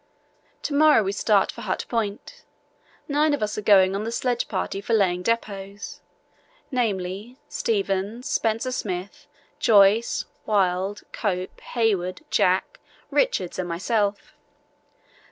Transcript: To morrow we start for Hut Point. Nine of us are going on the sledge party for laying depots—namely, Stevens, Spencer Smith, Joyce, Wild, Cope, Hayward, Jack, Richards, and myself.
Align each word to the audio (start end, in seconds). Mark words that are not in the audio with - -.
To 0.63 0.73
morrow 0.73 1.03
we 1.03 1.11
start 1.11 1.51
for 1.51 1.61
Hut 1.61 1.85
Point. 1.87 2.43
Nine 3.07 3.35
of 3.35 3.43
us 3.43 3.55
are 3.55 3.61
going 3.61 3.95
on 3.95 4.03
the 4.03 4.11
sledge 4.11 4.47
party 4.47 4.81
for 4.81 4.95
laying 4.95 5.21
depots—namely, 5.21 7.37
Stevens, 7.47 8.27
Spencer 8.27 8.71
Smith, 8.71 9.27
Joyce, 9.59 10.25
Wild, 10.47 11.03
Cope, 11.11 11.61
Hayward, 11.75 12.21
Jack, 12.31 12.79
Richards, 13.11 13.59
and 13.59 13.69
myself. 13.69 14.33